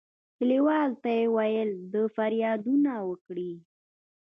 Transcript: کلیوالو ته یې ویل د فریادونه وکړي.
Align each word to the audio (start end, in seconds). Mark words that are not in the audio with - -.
کلیوالو 0.37 0.99
ته 1.03 1.09
یې 1.17 1.25
ویل 1.35 1.71
د 1.93 1.95
فریادونه 2.15 2.91
وکړي. 3.09 3.51